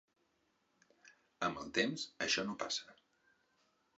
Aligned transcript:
Amb 1.49 1.61
el 1.63 1.69
temps 1.79 2.07
això 2.27 2.45
no 2.47 2.57
passa. 2.65 2.99